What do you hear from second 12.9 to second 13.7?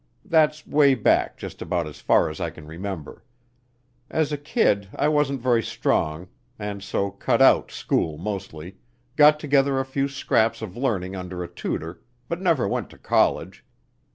college.